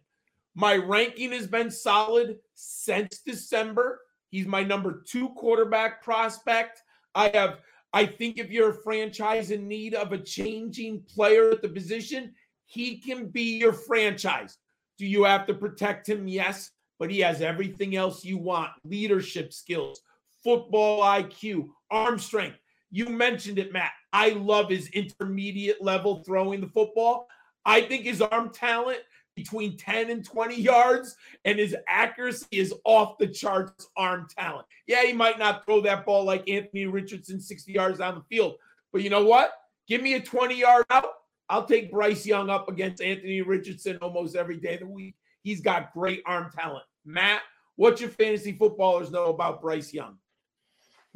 My 0.55 0.77
ranking 0.77 1.33
has 1.33 1.47
been 1.47 1.71
solid 1.71 2.39
since 2.55 3.19
December. 3.19 4.01
He's 4.31 4.47
my 4.47 4.63
number 4.63 5.03
two 5.05 5.31
quarterback 5.31 6.03
prospect. 6.03 6.83
I 7.15 7.31
have, 7.35 7.61
I 7.93 8.07
think 8.07 8.39
if 8.39 8.51
you're 8.51 8.71
a 8.71 8.83
franchise 8.83 9.51
in 9.51 9.69
need 9.69 9.95
of 9.95 10.13
a 10.13 10.19
changing 10.19 11.03
player 11.03 11.51
at 11.51 11.63
the 11.63 11.69
position, 11.69 12.35
he 12.67 12.99
can 12.99 13.29
be 13.29 13.59
your 13.59 13.73
franchise. 13.73 14.59
Do 14.99 15.07
you 15.07 15.25
have 15.25 15.47
to 15.47 15.55
protect 15.55 16.09
him? 16.09 16.27
Yes, 16.27 16.71
but 16.99 17.11
he 17.11 17.21
has 17.21 17.41
everything 17.41 17.97
else 17.97 18.25
you 18.25 18.39
want 18.39 18.71
leadership 18.85 19.53
skills, 19.53 20.01
football 20.43 21.03
IQ, 21.03 21.69
arm 21.91 22.19
strength. 22.19 22.59
You 22.91 23.07
mentioned 23.07 23.59
it, 23.59 23.73
Matt. 23.73 23.93
I 24.13 24.31
love 24.31 24.71
his 24.71 24.89
intermediate 24.89 25.83
level 25.83 26.23
throwing 26.25 26.61
the 26.61 26.69
football. 26.69 27.29
I 27.65 27.83
think 27.83 28.05
his 28.05 28.23
arm 28.23 28.51
talent 28.51 29.01
between 29.37 29.77
10 29.77 30.11
and 30.11 30.25
20 30.25 30.61
yards, 30.61 31.15
and 31.45 31.59
his 31.59 31.77
accuracy 31.87 32.47
is 32.51 32.75
off 32.85 33.19
the 33.19 33.29
charts 33.29 33.87
arm 33.97 34.27
talent. 34.37 34.67
Yeah, 34.89 35.05
he 35.05 35.13
might 35.13 35.39
not 35.39 35.65
throw 35.65 35.81
that 35.83 36.05
ball 36.05 36.25
like 36.25 36.49
Anthony 36.49 36.87
Richardson 36.87 37.39
60 37.39 37.71
yards 37.71 37.99
down 37.99 38.17
the 38.17 38.37
field, 38.37 38.57
but 38.93 39.03
you 39.03 39.11
know 39.11 39.25
what? 39.25 39.53
Give 39.87 40.03
me 40.03 40.15
a 40.15 40.21
20 40.21 40.59
yard 40.59 40.87
out. 40.91 41.11
I'll 41.49 41.67
take 41.67 41.93
Bryce 41.93 42.27
Young 42.27 42.51
up 42.51 42.69
against 42.69 43.01
Anthony 43.01 43.43
Richardson 43.43 43.99
almost 43.99 44.35
every 44.35 44.57
day 44.57 44.75
of 44.75 44.81
the 44.81 44.87
week. 44.87 45.15
He's 45.43 45.61
got 45.61 45.93
great 45.93 46.23
arm 46.27 46.51
talent. 46.53 46.85
Matt, 47.05 47.43
what 47.77 48.01
your 48.01 48.11
fantasy 48.11 48.53
footballers 48.53 49.13
know 49.13 49.27
about 49.27 49.61
Bryce 49.61 49.93
Young? 49.93 50.17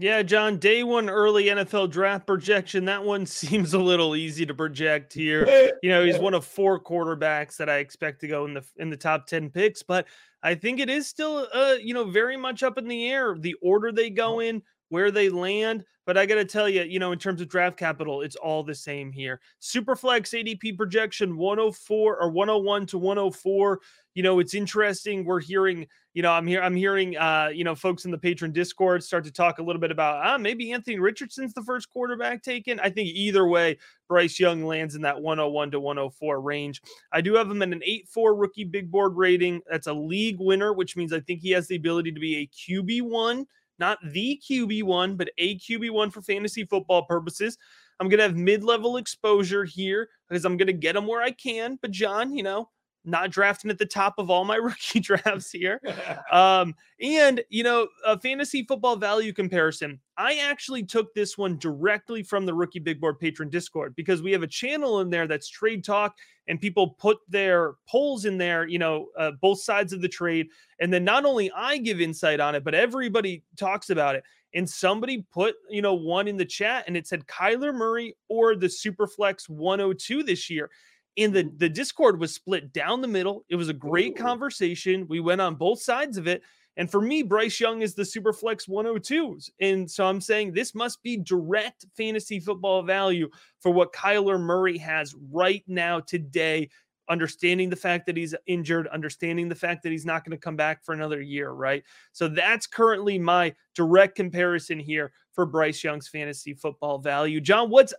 Yeah, 0.00 0.23
John, 0.23 0.57
day 0.57 0.83
one 0.83 1.11
early 1.11 1.45
NFL 1.45 1.90
draft 1.90 2.26
projection. 2.26 2.87
That 2.87 3.04
one 3.04 3.26
seems 3.26 3.75
a 3.75 3.78
little 3.78 4.16
easy 4.16 4.47
to 4.47 4.54
project 4.54 5.12
here. 5.12 5.47
You 5.83 5.90
know, 5.90 6.02
he's 6.02 6.19
one 6.19 6.33
of 6.33 6.47
four 6.47 6.83
quarterbacks 6.83 7.59
that 7.59 7.69
I 7.69 7.78
expect 7.78 8.23
to 8.23 8.28
go 8.28 8.47
in 8.47 8.54
the 8.54 8.64
in 8.78 8.88
the 8.88 8.97
top 8.97 9.26
10 9.26 9.50
picks, 9.50 9.83
but 9.83 10.07
I 10.42 10.54
think 10.54 10.80
it 10.80 10.88
is 10.88 11.07
still 11.07 11.47
uh, 11.52 11.75
you 11.83 11.92
know, 11.92 12.04
very 12.04 12.38
much 12.38 12.62
up 12.62 12.78
in 12.78 12.88
the 12.88 13.11
air. 13.11 13.37
The 13.38 13.54
order 13.61 13.92
they 13.92 14.09
go 14.09 14.40
in, 14.40 14.62
where 14.90 15.11
they 15.11 15.28
land. 15.28 15.85
But 16.06 16.18
I 16.18 16.26
got 16.26 16.37
to 16.37 16.44
tell 16.44 16.68
you, 16.68 16.82
you 16.82 16.99
know, 16.99 17.12
in 17.12 17.18
terms 17.18 17.40
of 17.40 17.49
draft 17.49 17.76
capital, 17.76 18.23
it's 18.23 18.37
all 18.37 18.62
the 18.62 18.75
same 18.75 19.12
here. 19.12 19.40
Superflex 19.62 20.35
ADP 20.35 20.76
projection 20.76 21.37
104 21.37 22.16
or 22.20 22.30
101 22.30 22.87
to 22.87 22.99
104 22.99 23.80
you 24.14 24.23
know 24.23 24.38
it's 24.38 24.54
interesting 24.54 25.25
we're 25.25 25.40
hearing 25.40 25.87
you 26.14 26.23
know 26.23 26.32
i'm 26.32 26.47
here 26.47 26.61
i'm 26.62 26.75
hearing 26.75 27.16
uh 27.16 27.49
you 27.52 27.64
know 27.64 27.75
folks 27.75 28.04
in 28.04 28.11
the 28.11 28.18
patron 28.18 28.52
discord 28.52 29.02
start 29.02 29.25
to 29.25 29.32
talk 29.32 29.59
a 29.59 29.62
little 29.62 29.80
bit 29.80 29.90
about 29.90 30.20
ah 30.25 30.37
maybe 30.37 30.73
anthony 30.73 30.99
richardson's 30.99 31.54
the 31.54 31.62
first 31.62 31.88
quarterback 31.90 32.42
taken 32.42 32.80
i 32.80 32.90
think 32.90 33.09
either 33.09 33.47
way 33.47 33.78
bryce 34.09 34.40
young 34.40 34.64
lands 34.64 34.94
in 34.94 35.02
that 35.02 35.20
101 35.20 35.70
to 35.70 35.80
104 35.80 36.40
range 36.40 36.83
i 37.12 37.20
do 37.20 37.35
have 37.35 37.50
him 37.50 37.62
in 37.62 37.72
an 37.72 37.83
8-4 38.16 38.38
rookie 38.38 38.64
big 38.64 38.90
board 38.90 39.16
rating 39.16 39.61
that's 39.70 39.87
a 39.87 39.92
league 39.92 40.40
winner 40.40 40.72
which 40.72 40.96
means 40.96 41.12
i 41.12 41.20
think 41.20 41.40
he 41.40 41.50
has 41.50 41.68
the 41.68 41.76
ability 41.76 42.11
to 42.12 42.20
be 42.20 42.37
a 42.38 42.48
qb1 42.48 43.46
not 43.81 43.99
the 44.12 44.40
qb1 44.49 45.16
but 45.16 45.31
a 45.38 45.59
qb1 45.59 46.12
for 46.12 46.23
fantasy 46.23 46.64
football 46.64 47.05
purposes. 47.05 47.59
I'm 47.99 48.09
gonna 48.09 48.23
have 48.23 48.37
mid-level 48.37 48.97
exposure 48.99 49.64
here 49.64 50.09
because 50.29 50.45
i'm 50.45 50.57
gonna 50.57 50.73
get 50.73 50.95
them 50.95 51.07
where 51.07 51.23
i 51.23 51.33
can. 51.33 51.79
But 51.83 51.90
john 51.90 52.33
you 52.33 52.43
know 52.45 52.69
not 53.05 53.31
drafting 53.31 53.71
at 53.71 53.79
the 53.79 53.87
top 53.87 54.15
of 54.19 54.31
all 54.31 54.45
my 54.45 54.57
rookie 54.57 55.01
drafts 55.01 55.51
here. 55.51 55.81
Um, 56.31 56.75
and 57.01 57.43
you 57.49 57.65
know, 57.65 57.89
a 58.07 58.19
fantasy 58.19 58.65
football 58.65 58.95
value 58.95 59.33
comparison. 59.33 59.99
I 60.17 60.37
actually 60.37 60.85
took 60.85 61.13
this 61.13 61.37
one 61.37 61.59
directly 61.59 62.23
from 62.23 62.47
the 62.47 62.55
rookie 62.55 62.79
big 62.79 63.01
board 63.01 63.19
patron 63.19 63.49
Discord 63.49 63.97
because 63.97 64.23
we 64.23 64.31
have 64.33 64.43
a 64.43 64.47
channel 64.47 65.01
in 65.01 65.11
there 65.11 65.27
that's 65.27 65.49
trade 65.49 65.83
talk, 65.83 66.17
and 66.47 66.61
people 66.61 66.91
put 66.99 67.19
their 67.29 67.75
polls 67.89 68.27
in 68.27 68.39
there. 68.39 68.67
You 68.69 68.79
know, 68.79 69.09
uh, 69.19 69.33
both 69.41 69.61
sides 69.61 69.93
of 69.93 70.03
the 70.03 70.09
trade, 70.09 70.49
and 70.79 70.93
then 70.93 71.05
not 71.05 71.25
only 71.25 71.51
I 71.51 71.79
give 71.79 72.01
insight 72.01 72.39
on 72.39 72.55
it, 72.55 72.65
but 72.65 72.75
everybody 72.75 73.43
talks 73.57 73.91
about 73.91 74.15
it. 74.15 74.23
And 74.55 74.69
somebody 74.69 75.25
put, 75.33 75.55
you 75.69 75.83
know, 75.83 75.95
one 75.95 76.27
in 76.27 76.37
the 76.37 76.45
chat 76.45 76.85
and 76.89 76.97
it 76.97 77.07
said 77.07 77.27
Kyler 77.27 77.73
Murray 77.73 78.17
or 78.29 78.57
the 78.57 78.67
Superflex 78.67 79.49
102 79.49 80.25
this 80.25 80.51
year 80.51 80.71
and 81.20 81.33
the 81.33 81.50
the 81.56 81.68
discord 81.68 82.18
was 82.18 82.35
split 82.35 82.72
down 82.72 83.00
the 83.00 83.09
middle. 83.09 83.44
It 83.48 83.56
was 83.56 83.68
a 83.68 83.74
great 83.74 84.12
Ooh. 84.18 84.22
conversation. 84.22 85.06
We 85.09 85.20
went 85.20 85.40
on 85.40 85.54
both 85.54 85.80
sides 85.80 86.16
of 86.16 86.26
it. 86.26 86.42
And 86.76 86.90
for 86.90 87.00
me 87.02 87.22
bryce 87.22 87.61
young 87.61 87.83
is 87.83 87.94
the 87.94 88.04
superflex 88.04 88.68
102s 88.68 89.50
and 89.61 89.90
so 89.90 90.06
i'm 90.06 90.20
saying 90.20 90.52
this 90.52 90.74
must 90.74 91.02
be 91.02 91.16
direct 91.16 91.85
fantasy 91.94 92.40
football 92.40 92.83
value 92.83 93.28
for 93.59 93.70
what 93.70 93.92
kyler 93.92 94.40
murray 94.40 94.78
has 94.78 95.14
right 95.30 95.64
now 95.66 96.00
today 96.00 96.70
understanding 97.11 97.68
the 97.68 97.76
fact 97.76 98.06
that 98.06 98.16
he's 98.16 98.35
injured 98.46 98.87
understanding 98.88 99.48
the 99.48 99.54
fact 99.54 99.83
that 99.83 99.90
he's 99.90 100.06
not 100.06 100.24
going 100.24 100.30
to 100.30 100.42
come 100.42 100.56
back 100.56 100.83
for 100.83 100.94
another 100.94 101.20
year 101.20 101.50
right? 101.50 101.83
So 102.12 102.28
that's 102.28 102.66
currently 102.66 103.18
my 103.18 103.54
direct 103.74 104.14
comparison 104.14 104.78
here 104.78 105.12
for 105.33 105.44
bryce 105.44 105.83
young's 105.83 106.09
fantasy 106.09 106.54
football 106.54 106.98
value. 106.98 107.40
John 107.40 107.68
what's 107.68 107.92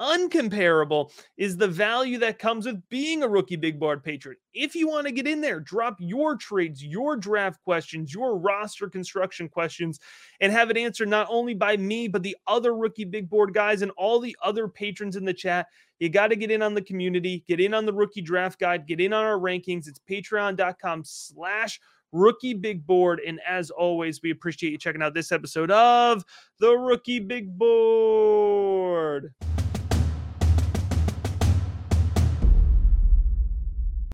uncomparable 0.00 1.10
is 1.36 1.56
the 1.56 1.68
value 1.68 2.18
that 2.18 2.38
comes 2.38 2.66
with 2.66 2.86
being 2.88 3.22
a 3.22 3.28
rookie 3.28 3.56
big 3.56 3.78
board 3.78 4.02
patron. 4.02 4.36
If 4.54 4.74
you 4.74 4.88
want 4.88 5.06
to 5.06 5.12
get 5.12 5.26
in 5.26 5.40
there, 5.40 5.60
drop 5.60 5.96
your 5.98 6.36
trades, 6.36 6.84
your 6.84 7.16
draft 7.16 7.62
questions, 7.64 8.12
your 8.12 8.38
roster 8.38 8.88
construction 8.88 9.48
questions, 9.48 10.00
and 10.40 10.52
have 10.52 10.70
it 10.70 10.76
answered 10.76 11.08
not 11.08 11.26
only 11.30 11.54
by 11.54 11.76
me, 11.76 12.08
but 12.08 12.22
the 12.22 12.36
other 12.46 12.74
rookie 12.74 13.04
big 13.04 13.28
board 13.28 13.54
guys 13.54 13.82
and 13.82 13.92
all 13.92 14.20
the 14.20 14.36
other 14.42 14.68
patrons 14.68 15.16
in 15.16 15.24
the 15.24 15.34
chat. 15.34 15.66
You 15.98 16.10
got 16.10 16.28
to 16.28 16.36
get 16.36 16.50
in 16.50 16.62
on 16.62 16.74
the 16.74 16.82
community, 16.82 17.42
get 17.48 17.60
in 17.60 17.72
on 17.72 17.86
the 17.86 17.92
rookie 17.92 18.20
draft 18.20 18.58
guide, 18.58 18.86
get 18.86 19.00
in 19.00 19.12
on 19.12 19.24
our 19.24 19.38
rankings. 19.38 19.88
It's 19.88 20.00
patreon.com 20.08 21.02
slash 21.04 21.80
rookie 22.12 22.54
big 22.54 22.86
board. 22.86 23.20
And 23.26 23.40
as 23.46 23.70
always, 23.70 24.22
we 24.22 24.30
appreciate 24.30 24.72
you 24.72 24.78
checking 24.78 25.02
out 25.02 25.14
this 25.14 25.32
episode 25.32 25.70
of 25.70 26.24
the 26.60 26.72
rookie 26.72 27.20
big 27.20 27.56
board. 27.56 29.32